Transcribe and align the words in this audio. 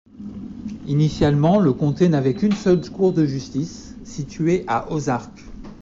Initialement 0.87 1.59
le 1.59 1.73
comté 1.73 2.09
n'avait 2.09 2.33
qu'une 2.33 2.53
seule 2.53 2.81
court 2.89 3.13
de 3.13 3.23
justice, 3.27 3.93
située 4.03 4.63
à 4.65 4.91
Ozark. 4.91 5.43